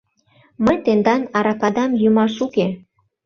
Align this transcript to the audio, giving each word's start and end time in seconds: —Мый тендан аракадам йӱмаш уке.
—Мый 0.63 0.77
тендан 0.85 1.21
аракадам 1.37 1.91
йӱмаш 2.01 2.35
уке. 2.45 2.67